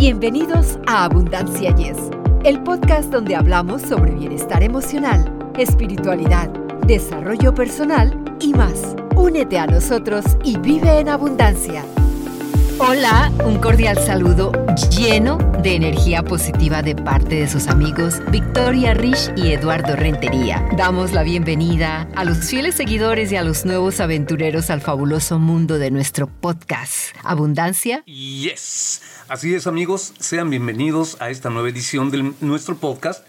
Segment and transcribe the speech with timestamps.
[0.00, 1.98] Bienvenidos a Abundancia Yes,
[2.44, 6.48] el podcast donde hablamos sobre bienestar emocional, espiritualidad,
[6.86, 8.96] desarrollo personal y más.
[9.14, 11.84] Únete a nosotros y vive en abundancia.
[12.82, 14.52] Hola, un cordial saludo
[14.90, 20.66] lleno de energía positiva de parte de sus amigos Victoria Rich y Eduardo Rentería.
[20.78, 25.78] Damos la bienvenida a los fieles seguidores y a los nuevos aventureros al fabuloso mundo
[25.78, 28.02] de nuestro podcast Abundancia.
[28.06, 33.26] Yes, así es amigos, sean bienvenidos a esta nueva edición de nuestro podcast.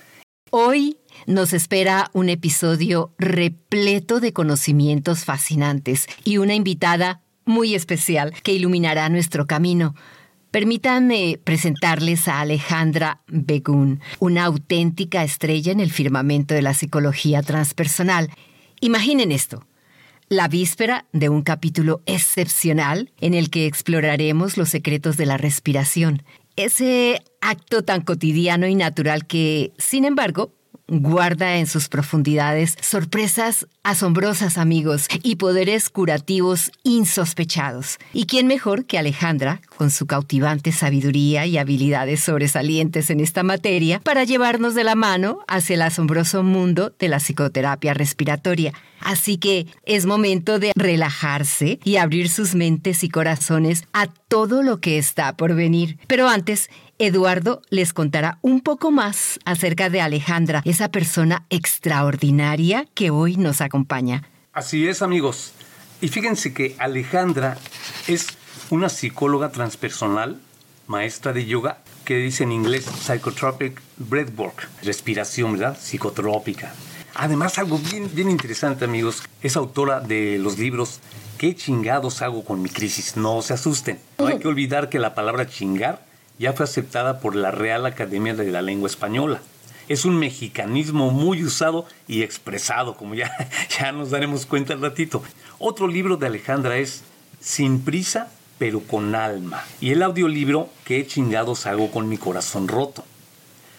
[0.50, 8.54] Hoy nos espera un episodio repleto de conocimientos fascinantes y una invitada muy especial que
[8.54, 9.96] iluminará nuestro camino.
[10.52, 18.30] Permítanme presentarles a Alejandra Begun, una auténtica estrella en el firmamento de la psicología transpersonal.
[18.82, 19.66] Imaginen esto,
[20.28, 26.24] la víspera de un capítulo excepcional en el que exploraremos los secretos de la respiración,
[26.56, 30.54] ese acto tan cotidiano y natural que, sin embargo,
[30.92, 37.98] guarda en sus profundidades sorpresas asombrosas, amigos, y poderes curativos insospechados.
[38.14, 44.00] ¿Y quién mejor que Alejandra, con su cautivante sabiduría y habilidades sobresalientes en esta materia,
[44.02, 48.74] para llevarnos de la mano hacia el asombroso mundo de la psicoterapia respiratoria?
[49.00, 54.80] Así que es momento de relajarse y abrir sus mentes y corazones a todo lo
[54.80, 55.98] que está por venir.
[56.06, 56.70] Pero antes,
[57.02, 63.60] Eduardo les contará un poco más acerca de Alejandra, esa persona extraordinaria que hoy nos
[63.62, 64.22] acompaña.
[64.54, 65.54] Así es, amigos.
[66.00, 67.58] Y fíjense que Alejandra
[68.08, 68.28] es
[68.70, 70.40] una psicóloga transpersonal,
[70.86, 75.80] maestra de yoga, que dice en inglés psychotropic breathwork, respiración, ¿verdad?
[75.82, 76.72] Psicotrópica.
[77.16, 81.00] Además, algo bien, bien interesante, amigos, es autora de los libros
[81.40, 83.18] ¿Qué chingados hago con mi crisis?
[83.18, 83.98] No se asusten.
[84.20, 86.11] No hay que olvidar que la palabra chingar
[86.42, 89.44] ya fue aceptada por la Real Academia de la Lengua Española.
[89.88, 93.32] Es un mexicanismo muy usado y expresado, como ya,
[93.80, 95.22] ya nos daremos cuenta al ratito.
[95.60, 97.04] Otro libro de Alejandra es
[97.40, 99.64] Sin prisa, pero con alma.
[99.82, 103.06] Y el audiolibro ¿Qué chingados hago con mi corazón roto?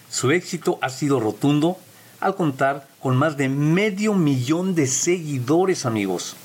[0.09, 1.79] Su éxito ha sido rotundo
[2.21, 6.37] al contar con más de medio millón de seguidores, amigos.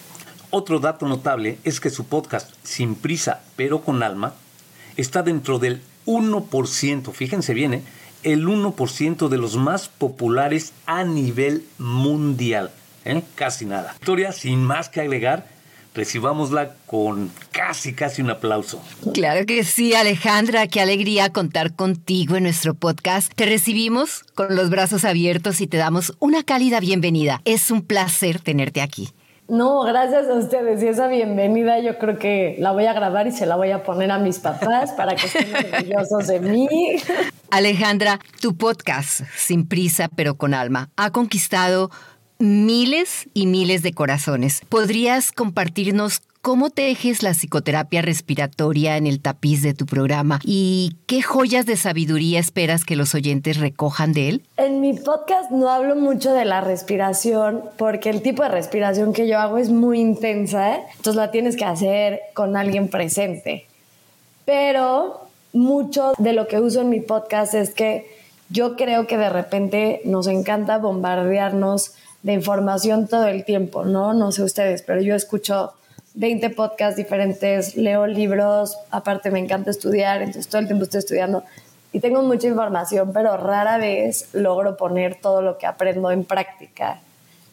[0.50, 4.33] Otro dato notable es que su podcast Sin prisa, pero con alma
[4.95, 7.84] está dentro del 1%, fíjense bien, ¿eh?
[8.23, 12.72] el 1% de los más populares a nivel mundial.
[13.06, 13.22] ¿eh?
[13.35, 13.94] Casi nada.
[13.94, 15.47] Victoria, sin más que agregar,
[15.94, 18.81] recibámosla con casi, casi un aplauso.
[19.13, 23.31] Claro que sí, Alejandra, qué alegría contar contigo en nuestro podcast.
[23.35, 27.41] Te recibimos con los brazos abiertos y te damos una cálida bienvenida.
[27.45, 29.09] Es un placer tenerte aquí.
[29.47, 30.83] No, gracias a ustedes.
[30.83, 33.83] Y esa bienvenida yo creo que la voy a grabar y se la voy a
[33.83, 36.67] poner a mis papás para que estén orgullosos de mí.
[37.49, 41.89] Alejandra, tu podcast, Sin prisa pero con alma, ha conquistado
[42.39, 44.61] miles y miles de corazones.
[44.67, 51.21] ¿Podrías compartirnos cómo tejes la psicoterapia respiratoria en el tapiz de tu programa y qué
[51.21, 54.43] joyas de sabiduría esperas que los oyentes recojan de él?
[54.55, 59.27] En mi podcast no hablo mucho de la respiración porque el tipo de respiración que
[59.27, 60.83] yo hago es muy intensa, ¿eh?
[60.95, 63.65] entonces la tienes que hacer con alguien presente.
[64.45, 68.09] Pero mucho de lo que uso en mi podcast es que
[68.47, 71.91] yo creo que de repente nos encanta bombardearnos
[72.23, 74.13] de información todo el tiempo, ¿no?
[74.13, 75.73] No sé ustedes, pero yo escucho
[76.17, 81.44] 20 podcasts diferentes, leo libros, aparte me encanta estudiar, entonces todo el tiempo estoy estudiando
[81.94, 87.01] y tengo mucha información, pero rara vez logro poner todo lo que aprendo en práctica.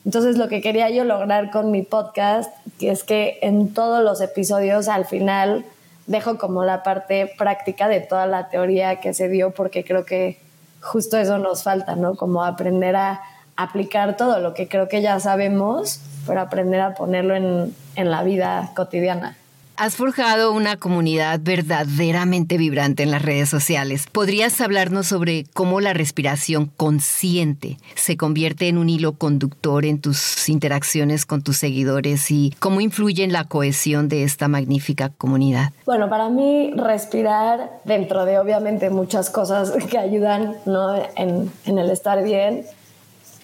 [0.07, 4.89] Entonces lo que quería yo lograr con mi podcast, es que en todos los episodios
[4.89, 5.67] al final
[6.07, 10.39] dejo como la parte práctica de toda la teoría que se dio, porque creo que
[10.81, 12.15] justo eso nos falta, ¿no?
[12.15, 13.21] Como aprender a
[13.57, 18.23] aplicar todo lo que creo que ya sabemos, pero aprender a ponerlo en, en la
[18.23, 19.37] vida cotidiana.
[19.77, 24.07] Has forjado una comunidad verdaderamente vibrante en las redes sociales.
[24.11, 30.49] ¿Podrías hablarnos sobre cómo la respiración consciente se convierte en un hilo conductor en tus
[30.49, 35.73] interacciones con tus seguidores y cómo influye en la cohesión de esta magnífica comunidad?
[35.87, 40.95] Bueno, para mí respirar, dentro de obviamente muchas cosas que ayudan ¿no?
[41.17, 42.65] en, en el estar bien,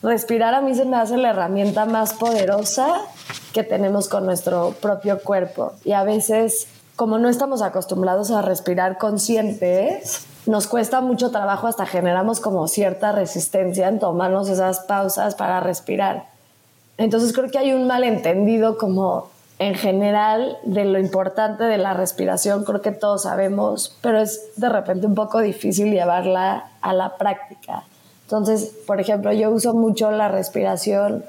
[0.03, 3.01] respirar a mí se me hace la herramienta más poderosa
[3.53, 5.73] que tenemos con nuestro propio cuerpo.
[5.85, 11.87] Y a veces, como no estamos acostumbrados a respirar conscientes, nos cuesta mucho trabajo, hasta
[11.87, 16.27] generamos como cierta resistencia en tomarnos esas pausas para respirar.
[16.97, 22.65] Entonces creo que hay un malentendido como en general de lo importante de la respiración,
[22.65, 27.85] creo que todos sabemos, pero es de repente un poco difícil llevarla a la práctica.
[28.31, 31.25] Entonces, por ejemplo, yo uso mucho la respiración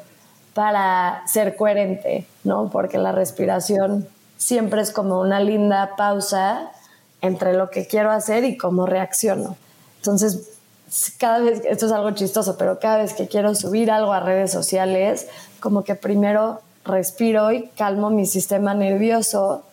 [0.53, 2.69] para ser coherente, ¿no?
[2.69, 4.07] Porque la respiración
[4.38, 6.69] siempre es como una linda pausa
[7.21, 9.56] entre lo que quiero hacer y cómo reacciono.
[9.98, 10.51] Entonces,
[11.18, 14.51] cada vez, esto es algo chistoso, pero cada vez que quiero subir algo a redes
[14.51, 15.27] sociales,
[15.59, 19.63] como que primero respiro y calmo mi sistema nervioso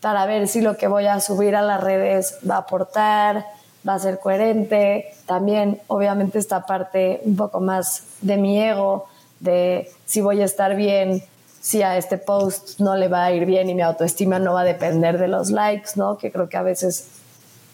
[0.00, 3.46] para ver si lo que voy a subir a las redes va a aportar,
[3.88, 5.12] va a ser coherente.
[5.26, 9.06] También, obviamente, esta parte un poco más de mi ego,
[9.40, 11.22] de si voy a estar bien,
[11.60, 14.62] si a este post no le va a ir bien y mi autoestima no va
[14.62, 16.18] a depender de los likes, ¿no?
[16.18, 17.08] Que creo que a veces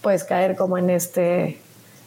[0.02, 1.58] puedes caer como en este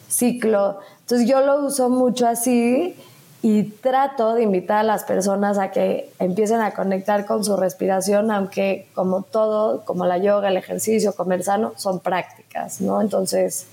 [0.08, 0.80] ciclo.
[1.00, 2.96] Entonces yo lo uso mucho así
[3.40, 8.30] y trato de invitar a las personas a que empiecen a conectar con su respiración,
[8.30, 13.00] aunque como todo, como la yoga, el ejercicio, comer sano, son prácticas, ¿no?
[13.00, 13.66] Entonces,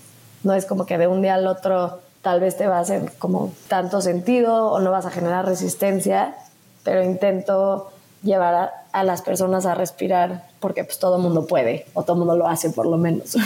[0.46, 3.12] no es como que de un día al otro tal vez te va a hacer
[3.20, 6.36] como tanto sentido o no vas a generar resistencia,
[6.84, 7.92] pero intento
[8.24, 12.14] llevar a, a las personas a respirar porque pues todo el mundo puede o todo
[12.14, 13.36] el mundo lo hace por lo menos.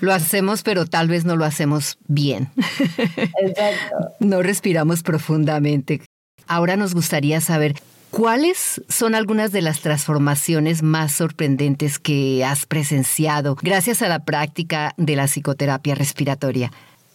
[0.00, 2.50] Lo hacemos, pero tal vez no lo hacemos bien.
[3.40, 4.10] Exacto.
[4.18, 6.02] No respiramos profundamente.
[6.46, 7.74] Ahora nos gustaría saber
[8.14, 14.94] cuáles son algunas de las transformaciones más sorprendentes que has presenciado gracias a la práctica
[14.96, 16.70] de la psicoterapia respiratoria.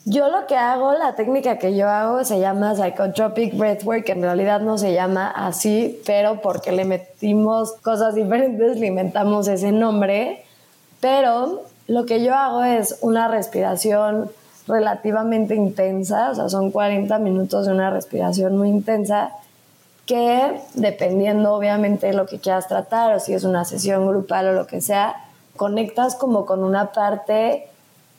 [0.06, 4.60] Yo lo que hago, la técnica que yo hago se llama Psychotropic Breathwork, en realidad
[4.60, 10.44] no se llama así, pero porque le metimos cosas diferentes, le inventamos ese nombre.
[11.00, 14.30] Pero lo que yo hago es una respiración
[14.68, 19.32] relativamente intensa, o sea, son 40 minutos de una respiración muy intensa,
[20.10, 24.54] que dependiendo obviamente de lo que quieras tratar, o si es una sesión grupal o
[24.54, 25.16] lo que sea,
[25.56, 27.68] conectas como con una parte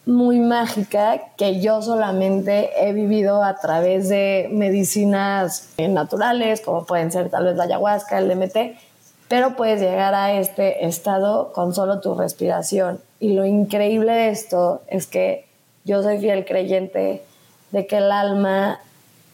[0.07, 7.29] muy mágica que yo solamente he vivido a través de medicinas naturales, como pueden ser
[7.29, 8.79] tal vez la ayahuasca, el DMT,
[9.27, 13.01] pero puedes llegar a este estado con solo tu respiración.
[13.19, 15.45] Y lo increíble de esto es que
[15.85, 17.25] yo soy fiel creyente
[17.73, 18.79] de que el alma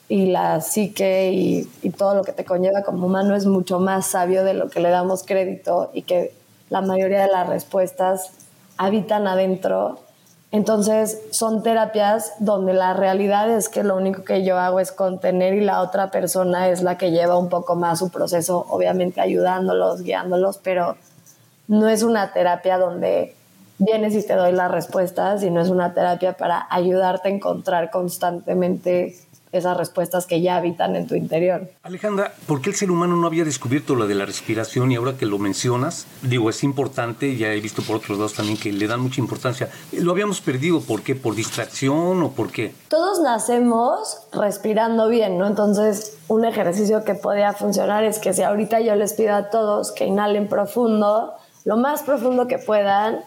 [0.08, 4.06] y la psique y, y, todo lo que te conlleva como humano es mucho más
[4.06, 6.32] sabio de lo que le damos crédito y que
[6.70, 8.30] la mayoría de las respuestas
[8.76, 9.98] habitan adentro.
[10.52, 15.54] Entonces son terapias donde la realidad es que lo único que yo hago es contener
[15.54, 20.02] y la otra persona es la que lleva un poco más su proceso, obviamente ayudándolos,
[20.02, 20.96] guiándolos, pero
[21.68, 23.34] no es una terapia donde
[23.78, 29.16] vienes y te doy las respuestas, sino es una terapia para ayudarte a encontrar constantemente
[29.52, 31.68] esas respuestas que ya habitan en tu interior.
[31.82, 35.16] Alejandra, ¿por qué el ser humano no había descubierto lo de la respiración y ahora
[35.16, 38.86] que lo mencionas, digo, es importante, ya he visto por otros dos también que le
[38.86, 39.70] dan mucha importancia.
[39.92, 41.14] ¿Lo habíamos perdido por qué?
[41.14, 42.74] ¿Por distracción o por qué?
[42.88, 45.46] Todos nacemos respirando bien, ¿no?
[45.46, 49.92] Entonces, un ejercicio que podría funcionar es que si ahorita yo les pido a todos
[49.92, 51.34] que inhalen profundo,
[51.64, 53.20] lo más profundo que puedan,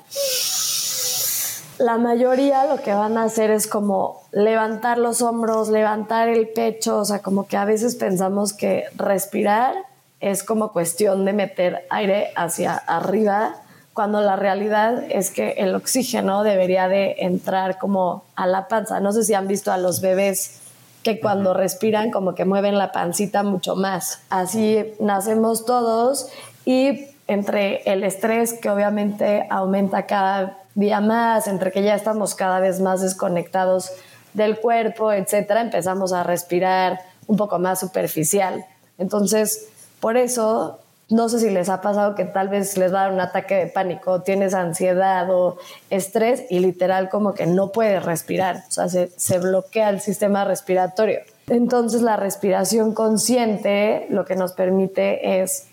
[1.80, 6.98] la mayoría lo que van a hacer es como levantar los hombros, levantar el pecho,
[6.98, 9.74] o sea, como que a veces pensamos que respirar
[10.20, 13.56] es como cuestión de meter aire hacia arriba,
[13.94, 19.00] cuando la realidad es que el oxígeno debería de entrar como a la panza.
[19.00, 20.60] No sé si han visto a los bebés
[21.04, 24.20] que cuando respiran como que mueven la pancita mucho más.
[24.30, 26.30] Así nacemos todos
[26.66, 32.60] y entre el estrés que obviamente aumenta cada día más, entre que ya estamos cada
[32.60, 33.92] vez más desconectados
[34.34, 38.66] del cuerpo, etcétera, empezamos a respirar un poco más superficial.
[38.98, 39.68] Entonces,
[40.00, 43.14] por eso, no sé si les ha pasado que tal vez les va a dar
[43.14, 45.58] un ataque de pánico, tienes ansiedad o
[45.90, 50.46] estrés y literal como que no puedes respirar, o sea, se, se bloquea el sistema
[50.46, 51.22] respiratorio.
[51.48, 55.68] Entonces, la respiración consciente lo que nos permite es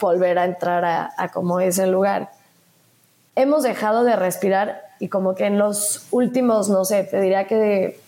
[0.00, 2.30] volver a entrar a, a como es el lugar
[3.36, 7.56] hemos dejado de respirar y como que en los últimos, no sé, te diría que
[7.56, 8.00] de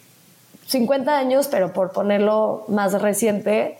[0.66, 3.78] 50 años, pero por ponerlo más reciente,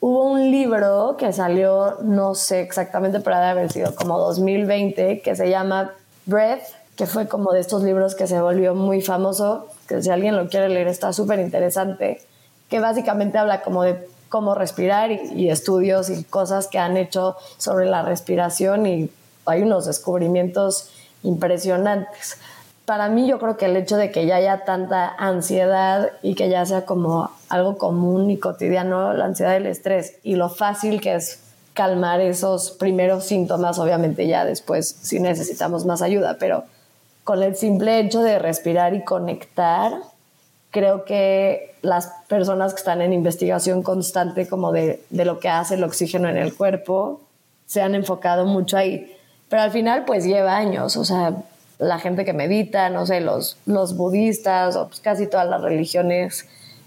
[0.00, 5.36] hubo un libro que salió, no sé exactamente, pero debe haber sido como 2020, que
[5.36, 5.92] se llama
[6.26, 6.62] Breath,
[6.96, 10.48] que fue como de estos libros que se volvió muy famoso, que si alguien lo
[10.48, 12.22] quiere leer está súper interesante,
[12.68, 17.36] que básicamente habla como de cómo respirar y, y, estudios y cosas que han hecho
[17.58, 19.10] sobre la respiración y
[19.46, 20.90] hay unos descubrimientos
[21.22, 22.38] impresionantes.
[22.84, 26.48] Para mí yo creo que el hecho de que ya haya tanta ansiedad y que
[26.48, 31.00] ya sea como algo común y cotidiano, la ansiedad y el estrés, y lo fácil
[31.00, 31.40] que es
[31.74, 36.64] calmar esos primeros síntomas, obviamente ya después si necesitamos más ayuda, pero
[37.24, 39.92] con el simple hecho de respirar y conectar,
[40.70, 45.74] creo que las personas que están en investigación constante como de, de, lo que hace
[45.74, 47.20] el oxígeno en el cuerpo
[47.66, 49.15] se han enfocado mucho ahí.
[49.48, 51.34] Pero al final pues lleva años, o sea,
[51.78, 56.46] la gente que medita, no sé, los, los budistas o pues casi todas las religiones,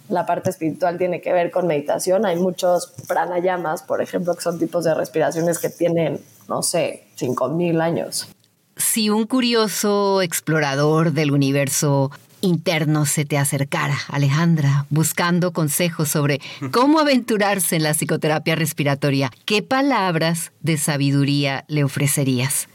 [0.09, 2.25] la parte espiritual tiene que ver con meditación.
[2.25, 7.81] Hay muchos pranayamas, por ejemplo, que son tipos de respiraciones que tienen, no sé, 5.000
[7.81, 8.27] años.
[8.75, 16.39] Si un curioso explorador del universo interno se te acercara, Alejandra, buscando consejos sobre
[16.71, 22.67] cómo aventurarse en la psicoterapia respiratoria, ¿qué palabras de sabiduría le ofrecerías?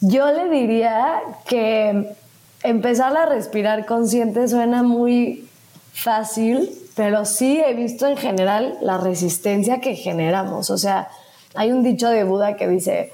[0.00, 2.14] Yo le diría que
[2.62, 5.46] empezar a respirar consciente suena muy
[5.92, 10.70] fácil, pero sí he visto en general la resistencia que generamos.
[10.70, 11.08] O sea,
[11.54, 13.12] hay un dicho de Buda que dice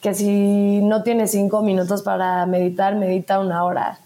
[0.00, 3.98] que si no tienes cinco minutos para meditar, medita una hora.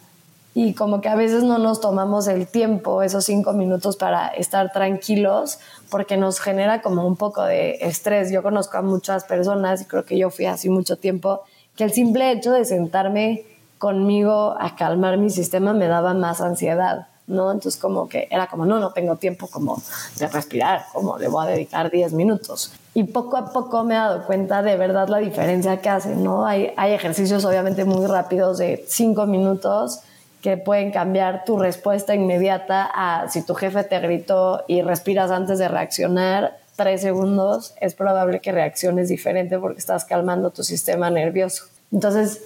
[0.55, 4.71] Y como que a veces no nos tomamos el tiempo, esos cinco minutos para estar
[4.71, 5.59] tranquilos,
[5.91, 8.31] porque nos genera como un poco de estrés.
[8.31, 11.43] Yo conozco a muchas personas y creo que yo fui así mucho tiempo
[11.75, 13.45] que el simple hecho de sentarme
[13.79, 17.51] conmigo a calmar mi sistema me daba más ansiedad, ¿no?
[17.51, 19.83] Entonces como que era como, no, no tengo tiempo como
[20.19, 22.73] de respirar, como le voy a dedicar 10 minutos.
[22.95, 26.47] Y poco a poco me he dado cuenta de verdad la diferencia que hace, ¿no?
[26.47, 30.03] Hay, hay ejercicios obviamente muy rápidos de 5 minutos
[30.43, 35.59] que pueden cambiar tu respuesta inmediata a si tu jefe te gritó y respiras antes
[35.59, 41.67] de reaccionar, tres segundos, es probable que reacciones diferente porque estás calmando tu sistema nervioso.
[41.93, 42.43] Entonces,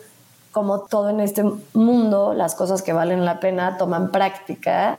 [0.53, 4.99] como todo en este mundo, las cosas que valen la pena toman práctica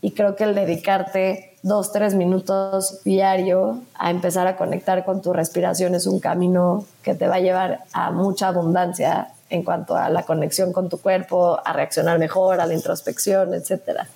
[0.00, 5.32] y creo que el dedicarte dos, tres minutos diario a empezar a conectar con tu
[5.32, 10.08] respiración es un camino que te va a llevar a mucha abundancia en cuanto a
[10.10, 14.08] la conexión con tu cuerpo, a reaccionar mejor, a la introspección, etcétera.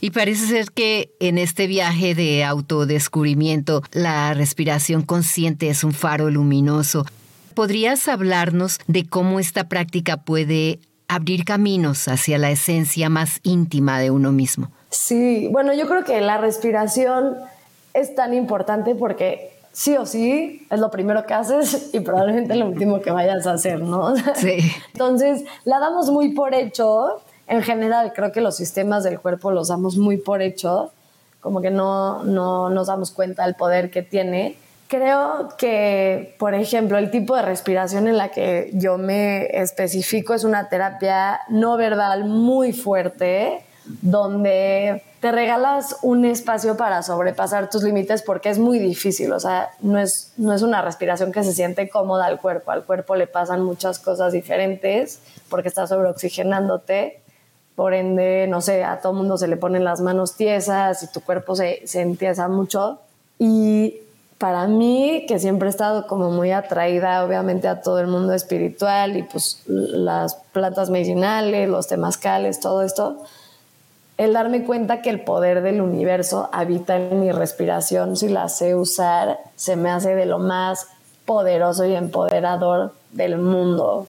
[0.00, 6.28] Y parece ser que en este viaje de autodescubrimiento, la respiración consciente es un faro
[6.30, 7.06] luminoso.
[7.54, 14.10] ¿Podrías hablarnos de cómo esta práctica puede abrir caminos hacia la esencia más íntima de
[14.10, 14.70] uno mismo?
[14.90, 17.36] Sí, bueno, yo creo que la respiración
[17.94, 22.66] es tan importante porque sí o sí es lo primero que haces y probablemente lo
[22.66, 24.14] último que vayas a hacer, ¿no?
[24.34, 24.58] Sí.
[24.92, 29.68] Entonces, la damos muy por hecho en general creo que los sistemas del cuerpo los
[29.68, 30.92] damos muy por hecho,
[31.40, 34.56] como que no, no nos damos cuenta del poder que tiene.
[34.88, 40.44] Creo que, por ejemplo, el tipo de respiración en la que yo me especifico es
[40.44, 43.64] una terapia no verbal muy fuerte,
[44.02, 49.70] donde te regalas un espacio para sobrepasar tus límites porque es muy difícil, o sea,
[49.80, 53.26] no es, no es una respiración que se siente cómoda al cuerpo, al cuerpo le
[53.26, 55.18] pasan muchas cosas diferentes
[55.48, 57.22] porque está sobreoxigenándote
[57.74, 61.20] por ende, no sé, a todo mundo se le ponen las manos tiesas y tu
[61.20, 63.00] cuerpo se, se entiesa mucho.
[63.40, 63.96] Y
[64.38, 69.16] para mí, que siempre he estado como muy atraída, obviamente, a todo el mundo espiritual
[69.16, 73.24] y pues las plantas medicinales, los temazcales, todo esto,
[74.16, 78.74] el darme cuenta que el poder del universo habita en mi respiración, si la sé
[78.74, 80.88] usar, se me hace de lo más
[81.26, 84.06] poderoso y empoderador del mundo.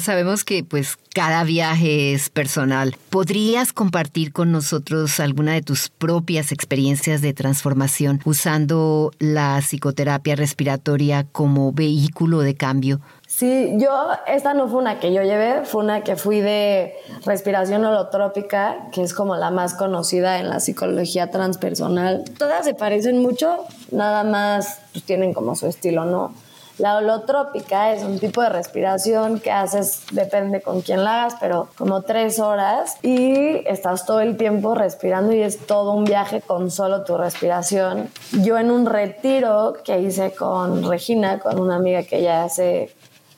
[0.00, 2.96] Sabemos que pues cada viaje es personal.
[3.10, 11.26] ¿Podrías compartir con nosotros alguna de tus propias experiencias de transformación usando la psicoterapia respiratoria
[11.30, 13.00] como vehículo de cambio?
[13.26, 17.84] Sí, yo, esta no fue una que yo llevé, fue una que fui de respiración
[17.84, 22.24] holotrópica, que es como la más conocida en la psicología transpersonal.
[22.38, 26.34] Todas se parecen mucho, nada más pues, tienen como su estilo, ¿no?
[26.80, 31.68] La holotrópica es un tipo de respiración que haces, depende con quién la hagas, pero
[31.76, 36.70] como tres horas y estás todo el tiempo respirando y es todo un viaje con
[36.70, 38.08] solo tu respiración.
[38.32, 42.94] Yo en un retiro que hice con Regina, con una amiga que ya hace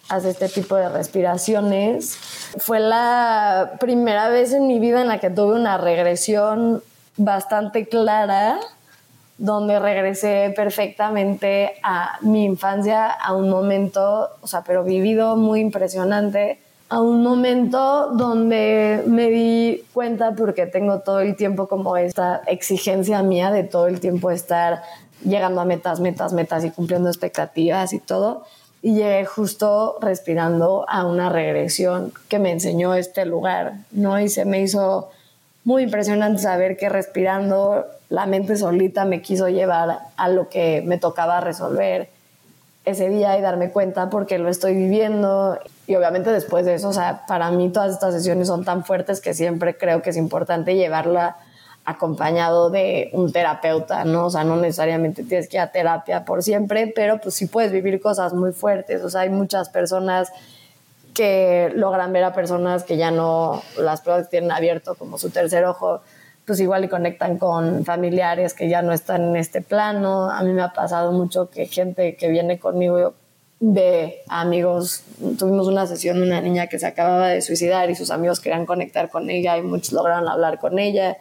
[0.08, 2.16] hace este tipo de respiraciones.
[2.58, 6.82] Fue la primera vez en mi vida en la que tuve una regresión
[7.16, 8.60] bastante clara
[9.38, 16.60] donde regresé perfectamente a mi infancia, a un momento, o sea, pero vivido muy impresionante,
[16.88, 23.22] a un momento donde me di cuenta porque tengo todo el tiempo como esta exigencia
[23.22, 24.82] mía de todo el tiempo estar
[25.24, 28.44] llegando a metas, metas, metas y cumpliendo expectativas y todo.
[28.82, 34.20] Y llegué justo respirando a una regresión que me enseñó este lugar, ¿no?
[34.20, 35.10] Y se me hizo
[35.64, 40.98] muy impresionante saber que respirando la mente solita me quiso llevar a lo que me
[40.98, 42.10] tocaba resolver
[42.84, 45.58] ese día y darme cuenta porque lo estoy viviendo.
[45.86, 49.20] Y obviamente después de eso, o sea, para mí todas estas sesiones son tan fuertes
[49.20, 51.36] que siempre creo que es importante llevarla
[51.84, 54.26] acompañado de un terapeuta, ¿no?
[54.26, 57.72] O sea, no necesariamente tienes que ir a terapia por siempre, pero pues sí puedes
[57.72, 59.02] vivir cosas muy fuertes.
[59.02, 60.32] O sea, hay muchas personas
[61.14, 65.64] que logran ver a personas que ya no, las pruebas tienen abierto como su tercer
[65.64, 66.00] ojo,
[66.46, 70.30] pues igual y conectan con familiares que ya no están en este plano.
[70.30, 73.14] A mí me ha pasado mucho que gente que viene conmigo
[73.60, 75.04] ve a amigos.
[75.38, 78.66] Tuvimos una sesión de una niña que se acababa de suicidar y sus amigos querían
[78.66, 81.16] conectar con ella y muchos lograron hablar con ella.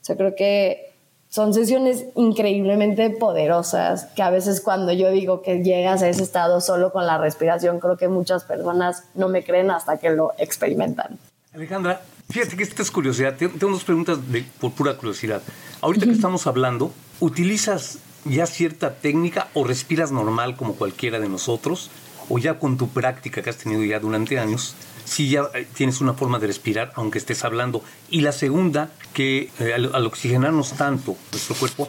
[0.00, 0.92] O sea, creo que
[1.30, 6.60] son sesiones increíblemente poderosas que a veces cuando yo digo que llegas a ese estado
[6.60, 11.18] solo con la respiración, creo que muchas personas no me creen hasta que lo experimentan.
[11.54, 13.34] Alejandra, fíjate que esta es curiosidad.
[13.36, 14.18] Tengo dos preguntas
[14.60, 15.42] por pura curiosidad.
[15.80, 21.90] Ahorita que estamos hablando, ¿utilizas ya cierta técnica o respiras normal como cualquiera de nosotros?
[22.30, 24.74] ¿O ya con tu práctica que has tenido ya durante años,
[25.08, 27.82] si ya eh, tienes una forma de respirar aunque estés hablando.
[28.10, 31.88] Y la segunda, que eh, al, oxigenarnos tanto nuestro cuerpo,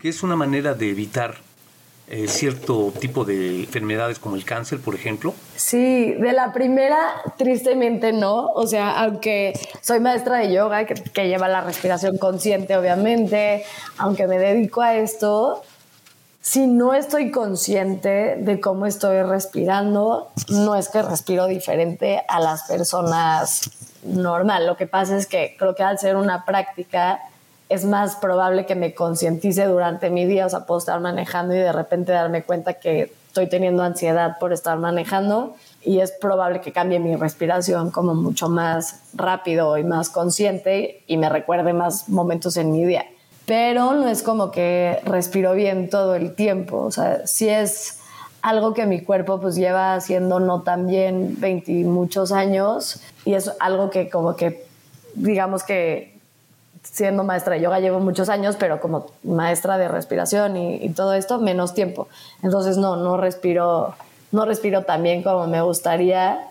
[0.00, 1.36] que es una manera de evitar
[2.10, 5.34] eh, cierto tipo de enfermedades como el cáncer, por ejemplo?
[5.56, 6.96] Sí, de la primera,
[7.36, 8.46] tristemente no.
[8.52, 13.64] O sea, aunque soy maestra de yoga, que, que lleva la respiración consciente, obviamente,
[13.98, 15.62] aunque me dedico a esto,
[16.48, 22.62] si no estoy consciente de cómo estoy respirando, no es que respiro diferente a las
[22.62, 23.68] personas
[24.02, 24.66] normal.
[24.66, 27.20] Lo que pasa es que creo que al ser una práctica
[27.68, 31.58] es más probable que me concientice durante mi día, o sea, puedo estar manejando y
[31.58, 36.72] de repente darme cuenta que estoy teniendo ansiedad por estar manejando y es probable que
[36.72, 42.56] cambie mi respiración como mucho más rápido y más consciente y me recuerde más momentos
[42.56, 43.04] en mi día
[43.48, 46.82] pero no es como que respiro bien todo el tiempo.
[46.82, 47.98] O sea, sí es
[48.42, 53.50] algo que mi cuerpo pues lleva haciendo no tan bien 20 muchos años y es
[53.58, 54.66] algo que como que
[55.14, 56.20] digamos que
[56.82, 61.14] siendo maestra de yoga llevo muchos años, pero como maestra de respiración y, y, todo
[61.14, 62.06] esto, menos tiempo.
[62.42, 63.94] Entonces no, no respiro,
[64.30, 66.50] no respiro tan bien como me gustaría.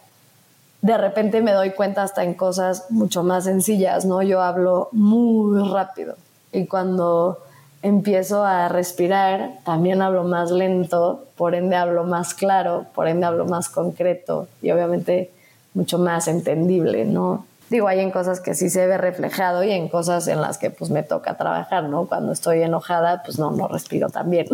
[0.82, 4.24] De repente me doy cuenta hasta en cosas mucho más sencillas, ¿no?
[4.24, 6.16] Yo hablo muy rápido
[6.52, 7.40] y cuando
[7.82, 13.46] empiezo a respirar, también hablo más lento, por ende hablo más claro, por ende hablo
[13.46, 15.32] más concreto y obviamente
[15.74, 17.46] mucho más entendible, ¿no?
[17.70, 20.70] Digo, hay en cosas que sí se ve reflejado y en cosas en las que
[20.70, 22.06] pues me toca trabajar, ¿no?
[22.06, 24.48] Cuando estoy enojada, pues no, no respiro tan bien.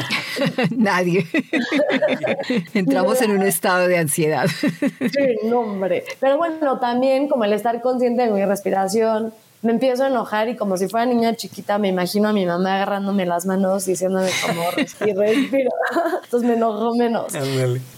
[0.76, 1.26] Nadie.
[2.74, 4.46] Entramos en un estado de ansiedad.
[4.46, 6.04] sí, no, hombre.
[6.20, 9.32] Pero bueno, también como el estar consciente de mi respiración,
[9.64, 12.74] me empiezo a enojar y como si fuera niña chiquita me imagino a mi mamá
[12.76, 15.70] agarrándome las manos diciéndome como respiro, respiro.
[16.24, 17.32] Entonces me enojo menos.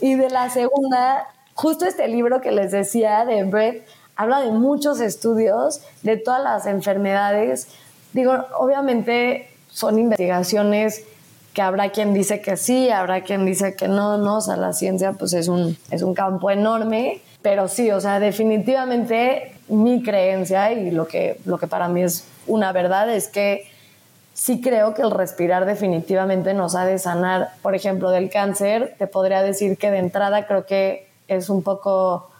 [0.01, 3.83] Y de la segunda, justo este libro que les decía de Breath,
[4.15, 7.67] habla de muchos estudios de todas las enfermedades.
[8.13, 11.05] Digo, obviamente son investigaciones
[11.53, 14.73] que habrá quien dice que sí, habrá quien dice que no, no, o sea, la
[14.73, 20.73] ciencia pues es un, es un campo enorme, pero sí, o sea, definitivamente mi creencia
[20.73, 23.69] y lo que, lo que para mí es una verdad es que
[24.35, 27.51] sí creo que el respirar definitivamente nos ha de sanar.
[27.63, 32.31] Por ejemplo, del cáncer, te podría decir que de entrada creo que es un poco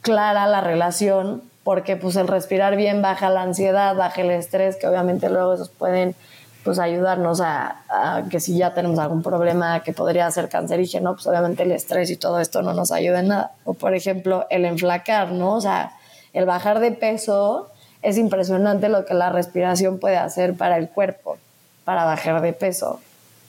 [0.00, 4.88] clara la relación, porque pues el respirar bien baja la ansiedad, baja el estrés, que
[4.88, 6.16] obviamente luego esos pueden
[6.64, 11.26] pues ayudarnos a, a, que si ya tenemos algún problema que podría ser cancerígeno, pues
[11.26, 13.52] obviamente el estrés y todo esto no nos ayuda en nada.
[13.64, 15.54] O por ejemplo, el enflacar, ¿no?
[15.54, 15.92] O sea,
[16.32, 17.70] el bajar de peso,
[18.02, 21.38] es impresionante lo que la respiración puede hacer para el cuerpo,
[21.84, 23.00] para bajar de peso.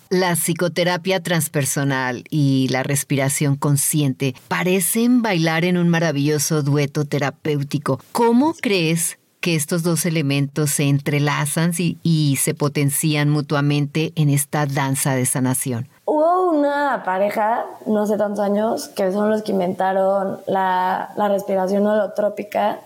[0.10, 8.00] La psicoterapia transpersonal y la respiración consciente parecen bailar en un maravilloso dueto terapéutico.
[8.12, 15.16] ¿Cómo crees que estos dos elementos se entrelazan y, se potencian mutuamente en esta danza
[15.16, 15.90] de sanación?
[16.06, 21.86] Hubo una pareja, no sé tantos años, que son los que inventaron la, la respiración
[21.86, 22.80] holotrópica,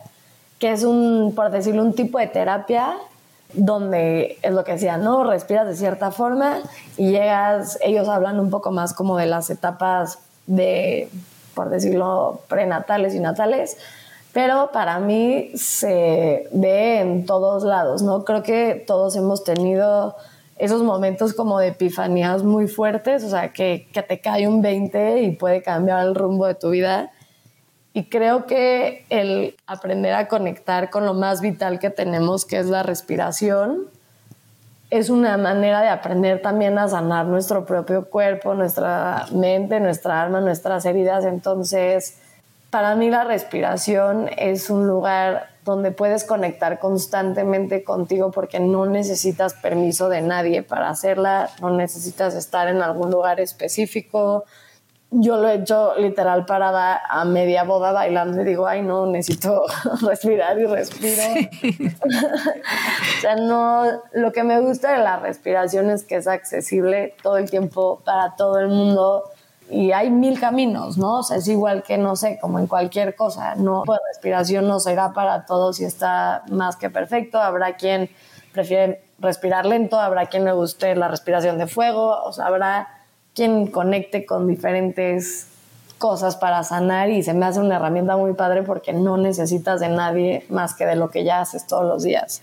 [0.58, 2.96] que es un, por decirlo, un tipo de terapia
[3.54, 5.24] donde es lo que decía, ¿no?
[5.30, 6.58] Respiras de cierta forma
[6.98, 10.18] y llegas, ellos hablan un poco más como de las etapas
[10.48, 11.08] de,
[11.54, 13.78] por decirlo, prenatales y natales,
[14.38, 18.24] pero para mí se ve en todos lados, ¿no?
[18.24, 20.16] Creo que todos hemos tenido
[20.60, 25.24] esos momentos como de epifanías muy fuertes, o sea, que, que te cae un 20
[25.24, 27.10] y puede cambiar el rumbo de tu vida.
[27.94, 32.68] Y creo que el aprender a conectar con lo más vital que tenemos, que es
[32.68, 33.88] la respiración,
[34.92, 40.42] es una manera de aprender también a sanar nuestro propio cuerpo, nuestra mente, nuestra alma,
[40.42, 41.26] nuestras heridas.
[41.26, 42.20] Entonces,
[42.70, 49.54] para mí la respiración es un lugar donde puedes conectar constantemente contigo porque no necesitas
[49.54, 54.46] permiso de nadie para hacerla, no necesitas estar en algún lugar específico,
[55.10, 59.64] yo lo he hecho literal parada a media boda bailando y digo, ay no, necesito
[60.02, 61.24] respirar y respiro.
[62.02, 67.38] o sea, no, lo que me gusta de la respiración es que es accesible todo
[67.38, 69.24] el tiempo para todo el mundo
[69.70, 71.20] y hay mil caminos, ¿no?
[71.20, 74.80] O sea, es igual que, no sé, como en cualquier cosa, no, la respiración no
[74.80, 78.10] será para todos y está más que perfecto, habrá quien
[78.54, 82.88] prefiere respirar lento, habrá quien le guste la respiración de fuego, o sea, habrá
[83.34, 85.48] quien conecte con diferentes
[85.98, 89.90] cosas para sanar y se me hace una herramienta muy padre porque no necesitas de
[89.90, 92.42] nadie más que de lo que ya haces todos los días.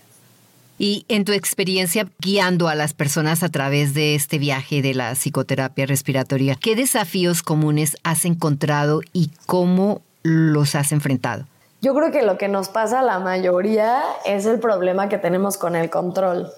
[0.77, 5.13] Y en tu experiencia guiando a las personas a través de este viaje de la
[5.13, 11.45] psicoterapia respiratoria, ¿qué desafíos comunes has encontrado y cómo los has enfrentado?
[11.81, 15.57] Yo creo que lo que nos pasa a la mayoría es el problema que tenemos
[15.57, 16.51] con el control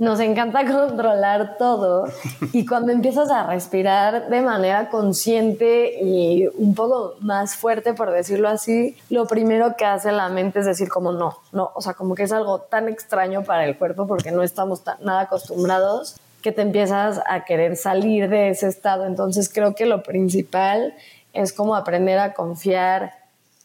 [0.00, 2.08] nos encanta controlar todo
[2.52, 8.48] y cuando empiezas a respirar de manera consciente y un poco más fuerte, por decirlo
[8.48, 12.16] así, lo primero que hace la mente es decir como no, no, o sea, como
[12.16, 16.62] que es algo tan extraño para el cuerpo porque no estamos nada acostumbrados que te
[16.62, 19.04] empiezas a querer salir de ese estado.
[19.04, 20.94] Entonces creo que lo principal
[21.34, 23.12] es como aprender a confiar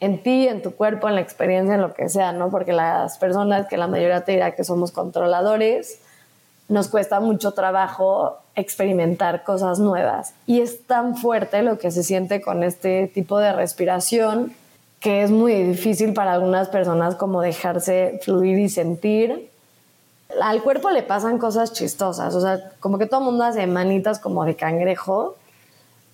[0.01, 2.51] en ti, en tu cuerpo, en la experiencia, en lo que sea, ¿no?
[2.51, 5.99] Porque las personas que la mayoría te dirá que somos controladores,
[6.67, 10.33] nos cuesta mucho trabajo experimentar cosas nuevas.
[10.47, 14.53] Y es tan fuerte lo que se siente con este tipo de respiración
[14.99, 19.51] que es muy difícil para algunas personas como dejarse fluir y sentir.
[20.41, 24.17] Al cuerpo le pasan cosas chistosas, o sea, como que todo el mundo hace manitas
[24.17, 25.35] como de cangrejo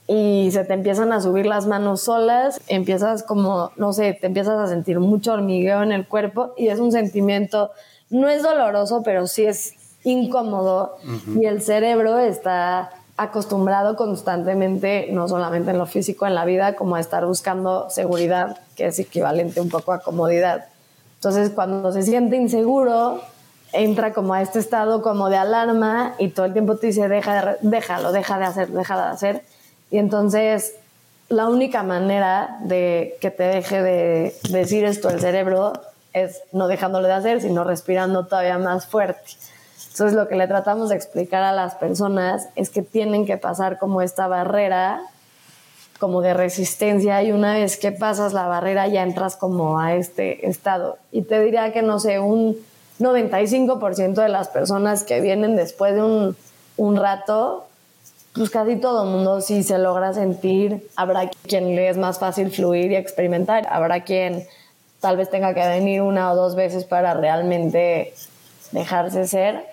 [0.07, 4.59] y se te empiezan a subir las manos solas, empiezas como, no sé, te empiezas
[4.59, 7.71] a sentir mucho hormigueo en el cuerpo y es un sentimiento,
[8.09, 10.97] no es doloroso, pero sí es incómodo
[11.39, 16.95] y el cerebro está acostumbrado constantemente, no solamente en lo físico, en la vida, como
[16.95, 20.65] a estar buscando seguridad, que es equivalente un poco a comodidad.
[21.15, 23.21] Entonces, cuando se siente inseguro,
[23.73, 27.57] entra como a este estado como de alarma y todo el tiempo te dice, deja
[27.61, 29.43] déjalo, deja de hacer, deja de hacer.
[29.91, 30.73] Y entonces,
[31.29, 35.73] la única manera de que te deje de decir esto el cerebro
[36.13, 39.31] es no dejándolo de hacer, sino respirando todavía más fuerte.
[39.91, 43.77] Entonces lo que le tratamos de explicar a las personas es que tienen que pasar
[43.77, 45.01] como esta barrera
[45.99, 50.49] como de resistencia y una vez que pasas la barrera ya entras como a este
[50.49, 50.97] estado.
[51.11, 52.57] Y te diría que no sé, un
[52.99, 56.35] 95% de las personas que vienen después de un,
[56.77, 57.67] un rato,
[58.33, 60.89] pues casi todo el mundo sí se logra sentir.
[60.95, 63.67] Habrá quien le es más fácil fluir y experimentar.
[63.69, 64.47] Habrá quien
[65.01, 68.15] tal vez tenga que venir una o dos veces para realmente
[68.71, 69.71] dejarse ser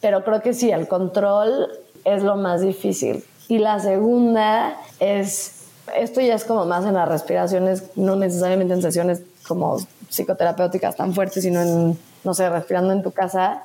[0.00, 1.68] pero creo que sí, el control
[2.04, 3.24] es lo más difícil.
[3.48, 8.82] Y la segunda es, esto ya es como más en las respiraciones, no necesariamente en
[8.82, 13.62] sesiones como psicoterapéuticas tan fuertes, sino en, no sé, respirando en tu casa,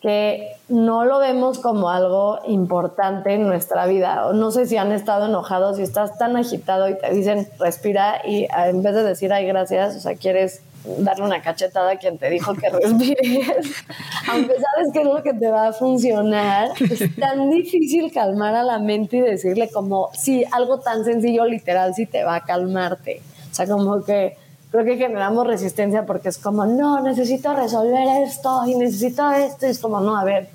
[0.00, 4.26] que no lo vemos como algo importante en nuestra vida.
[4.26, 8.20] O no sé si han estado enojados y estás tan agitado y te dicen respira
[8.26, 12.18] y en vez de decir ay gracias, o sea, quieres darle una cachetada a quien
[12.18, 13.16] te dijo que respires,
[14.30, 18.62] aunque sabes que es lo que te va a funcionar, es tan difícil calmar a
[18.62, 23.22] la mente y decirle como, sí, algo tan sencillo literal sí te va a calmarte.
[23.50, 24.36] O sea, como que
[24.72, 29.66] creo que generamos resistencia porque es como, no, necesito resolver esto y necesito esto.
[29.66, 30.48] Y es como, no, a ver,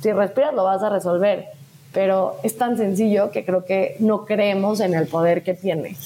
[0.00, 1.46] si respiras lo vas a resolver.
[1.92, 5.96] Pero es tan sencillo que creo que no creemos en el poder que tiene.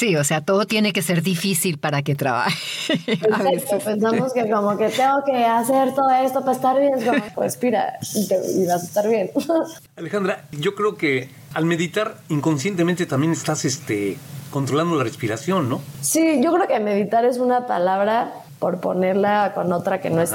[0.00, 2.56] Sí, o sea, todo tiene que ser difícil para que trabaje.
[3.06, 7.52] Exacto, pensamos que como que tengo que hacer todo esto para estar bien, como, pues
[7.52, 9.30] respira y, vas a estar bien.
[9.96, 14.16] Alejandra, yo creo que al meditar inconscientemente también estás este,
[14.50, 15.82] controlando la respiración, ¿no?
[16.00, 20.30] Sí, yo creo que meditar es una palabra por ponerla con otra que no es,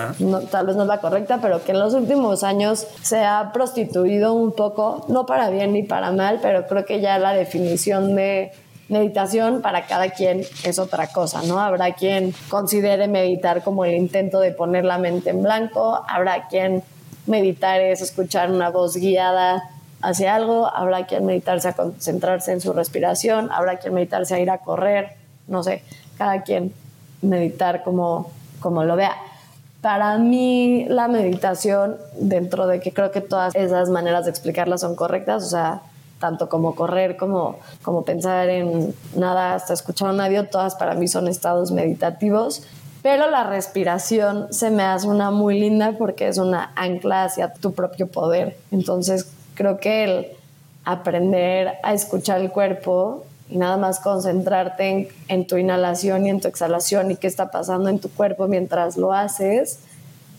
[0.51, 4.34] tal vez no es la correcta, pero que en los últimos años se ha prostituido
[4.34, 8.51] un poco, no para bien ni para mal, pero creo que ya la definición de
[8.87, 11.59] meditación para cada quien es otra cosa, ¿no?
[11.59, 16.83] Habrá quien considere meditar como el intento de poner la mente en blanco, habrá quien
[17.25, 19.63] meditar es escuchar una voz guiada
[20.01, 24.51] hacia algo, habrá quien meditarse a concentrarse en su respiración, habrá quien meditarse a ir
[24.51, 25.13] a correr,
[25.47, 25.81] no sé,
[26.17, 26.71] cada quien
[27.23, 29.15] meditar como, como lo vea.
[29.81, 34.95] para mí la meditación, dentro de que creo que todas esas maneras de explicarla son
[34.95, 35.81] correctas, o sea,
[36.19, 41.08] tanto como correr, como, como pensar en nada, hasta escuchar un audio, todas para mí
[41.08, 42.63] son estados meditativos.
[43.01, 47.73] Pero la respiración se me hace una muy linda porque es una ancla hacia tu
[47.73, 48.58] propio poder.
[48.71, 50.28] Entonces creo que el
[50.86, 56.41] aprender a escuchar el cuerpo y nada más concentrarte en, en, tu inhalación y en
[56.41, 59.80] tu exhalación y qué está pasando en tu cuerpo mientras lo haces,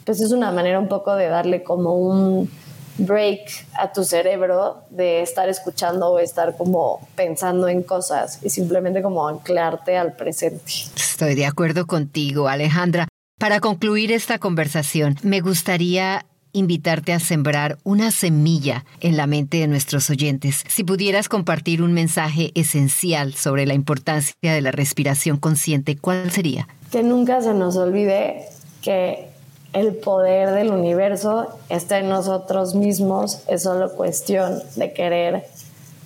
[0.05, 2.51] pues es una manera un poco de darle como un
[2.99, 9.03] break a tu cerebro de estar escuchando o estar como pensando en cosas y simplemente
[9.03, 10.73] como anclarte al presente.
[10.97, 13.09] Estoy de acuerdo contigo, Alejandra.
[13.39, 19.67] Para concluir esta conversación, me gustaría invitarte a sembrar una semilla en la mente de
[19.67, 20.65] nuestros oyentes.
[20.69, 26.67] Si pudieras compartir un mensaje esencial sobre la importancia de la respiración consciente, ¿cuál sería?
[26.91, 28.47] Que nunca se nos olvide
[28.81, 29.36] que
[29.77, 35.47] el poder del universo está en nosotros mismos, es solo cuestión de querer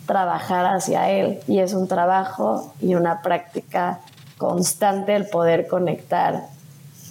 [0.06, 4.00] trabajar hacia él y es un trabajo y una práctica
[4.38, 6.46] constante el poder conectar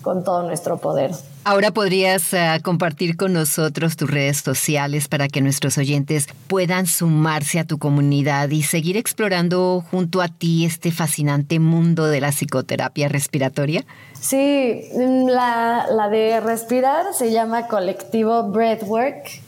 [0.02, 1.12] con todo nuestro poder.
[1.45, 7.60] Ahora podrías uh, compartir con nosotros tus redes sociales para que nuestros oyentes puedan sumarse
[7.60, 13.08] a tu comunidad y seguir explorando junto a ti este fascinante mundo de la psicoterapia
[13.08, 13.86] respiratoria.
[14.13, 19.41] Sí, la, la de respirar se llama colectivo Breathwork.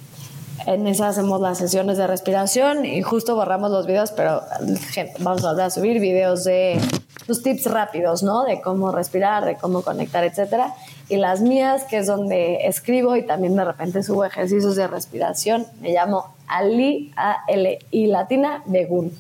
[0.66, 4.42] En esa hacemos las sesiones de respiración y justo borramos los videos, pero
[5.20, 6.80] vamos a subir videos de
[7.26, 8.44] tus tips rápidos, ¿no?
[8.44, 10.74] De cómo respirar, de cómo conectar, etcétera.
[11.10, 15.66] Y las mías, que es donde escribo y también de repente subo ejercicios de respiración,
[15.82, 19.12] me llamo Ali, A-L-I latina, Begun.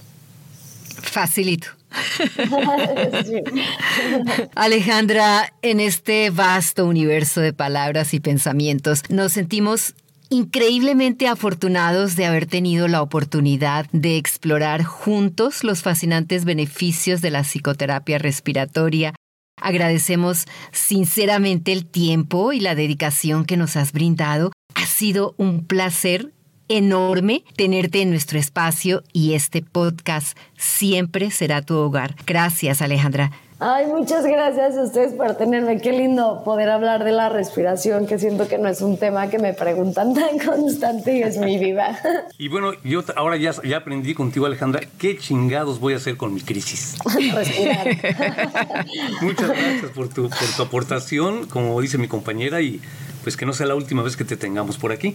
[1.02, 1.68] Facilito.
[4.56, 9.96] Alejandra, en este vasto universo de palabras y pensamientos, nos sentimos
[10.32, 17.44] increíblemente afortunados de haber tenido la oportunidad de explorar juntos los fascinantes beneficios de la
[17.44, 19.14] psicoterapia respiratoria.
[19.62, 24.54] Agradecemos sinceramente el tiempo y la dedicación que nos has brindado.
[24.74, 26.32] Ha sido un placer
[26.70, 32.16] enorme tenerte en nuestro espacio y este podcast siempre será tu hogar.
[32.26, 33.32] Gracias, Alejandra.
[33.64, 35.80] Ay, muchas gracias a ustedes por tenerme.
[35.80, 39.38] Qué lindo poder hablar de la respiración, que siento que no es un tema que
[39.38, 42.00] me preguntan tan constante y es mi vida.
[42.40, 46.34] Y bueno, yo ahora ya, ya aprendí contigo, Alejandra, qué chingados voy a hacer con
[46.34, 46.96] mi crisis.
[47.36, 47.88] Respirar.
[49.22, 52.82] muchas gracias por tu, por tu aportación, como dice mi compañera, y
[53.22, 55.14] pues que no sea la última vez que te tengamos por aquí.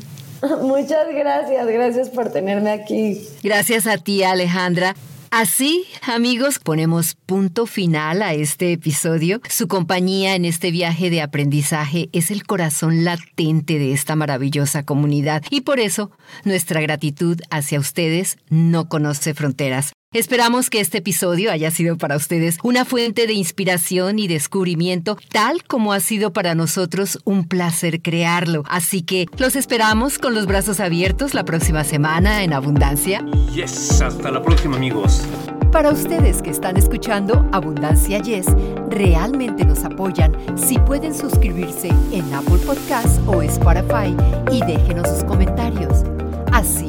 [0.63, 3.27] Muchas gracias, gracias por tenerme aquí.
[3.43, 4.95] Gracias a ti, Alejandra.
[5.31, 9.41] Así, amigos, ponemos punto final a este episodio.
[9.49, 15.43] Su compañía en este viaje de aprendizaje es el corazón latente de esta maravillosa comunidad
[15.51, 16.11] y por eso
[16.45, 19.96] nuestra gratitud hacia ustedes no conoce fronteras.
[20.17, 25.63] Esperamos que este episodio haya sido para ustedes una fuente de inspiración y descubrimiento, tal
[25.65, 28.63] como ha sido para nosotros un placer crearlo.
[28.67, 33.23] Así que los esperamos con los brazos abiertos la próxima semana en Abundancia.
[33.53, 35.23] Yes, hasta la próxima amigos.
[35.71, 38.47] Para ustedes que están escuchando Abundancia Yes,
[38.89, 44.17] realmente nos apoyan si pueden suscribirse en Apple Podcasts o Spotify
[44.51, 46.05] y déjenos sus comentarios.
[46.53, 46.89] Así